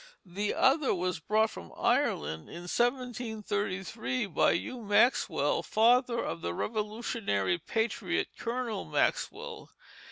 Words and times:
The 0.25 0.55
other 0.55 0.95
was 0.95 1.19
brought 1.19 1.51
from 1.51 1.71
Ireland 1.77 2.49
in 2.49 2.63
1733 2.63 4.25
by 4.25 4.53
Hugh 4.53 4.81
Maxwell, 4.81 5.61
father 5.61 6.23
of 6.25 6.41
the 6.41 6.55
Revolutionary 6.55 7.59
patriot 7.59 8.29
Colonel 8.35 8.83
Maxwell. 8.83 9.69